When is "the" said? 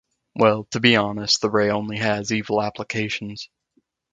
1.41-1.51